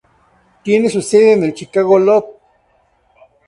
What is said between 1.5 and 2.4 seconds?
Chicago Loop.